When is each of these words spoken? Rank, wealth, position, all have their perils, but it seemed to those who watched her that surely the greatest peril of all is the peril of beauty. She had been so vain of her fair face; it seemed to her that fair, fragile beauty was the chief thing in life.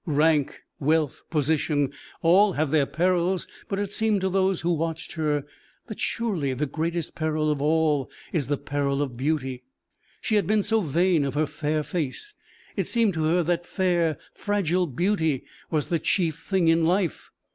Rank, 0.07 0.63
wealth, 0.79 1.21
position, 1.29 1.93
all 2.23 2.53
have 2.53 2.71
their 2.71 2.87
perils, 2.87 3.47
but 3.69 3.77
it 3.77 3.93
seemed 3.93 4.21
to 4.21 4.29
those 4.29 4.61
who 4.61 4.71
watched 4.73 5.11
her 5.11 5.45
that 5.85 5.99
surely 5.99 6.55
the 6.55 6.65
greatest 6.65 7.13
peril 7.13 7.51
of 7.51 7.61
all 7.61 8.09
is 8.33 8.47
the 8.47 8.57
peril 8.57 9.03
of 9.03 9.15
beauty. 9.15 9.61
She 10.19 10.37
had 10.37 10.47
been 10.47 10.63
so 10.63 10.81
vain 10.81 11.23
of 11.23 11.35
her 11.35 11.45
fair 11.45 11.83
face; 11.83 12.33
it 12.75 12.87
seemed 12.87 13.13
to 13.13 13.25
her 13.25 13.43
that 13.43 13.63
fair, 13.63 14.17
fragile 14.33 14.87
beauty 14.87 15.43
was 15.69 15.89
the 15.89 15.99
chief 15.99 16.41
thing 16.47 16.67
in 16.67 16.83
life. 16.83 17.29